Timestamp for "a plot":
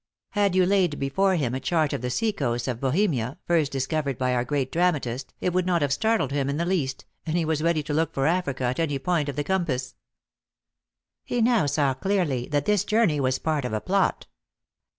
13.73-14.25